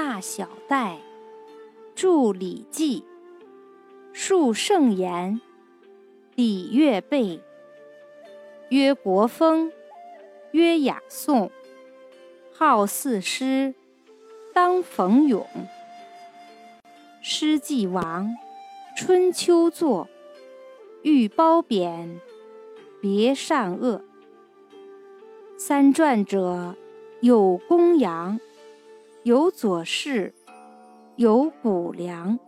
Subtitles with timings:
[0.00, 1.00] 大小戴，
[1.96, 3.00] 著《礼记》，
[4.12, 5.40] 述圣言，
[6.36, 7.40] 礼乐备。
[8.68, 9.72] 曰国风，
[10.52, 11.50] 曰雅颂，
[12.52, 13.74] 好四诗，
[14.54, 15.44] 当逢咏。
[17.20, 18.36] 诗既亡，
[18.96, 20.08] 春秋作，
[21.02, 22.20] 欲褒贬，
[23.00, 24.04] 别善恶。
[25.56, 26.76] 三传者，
[27.20, 28.38] 有公羊，
[29.24, 30.32] 有左氏，
[31.16, 32.38] 有谷梁。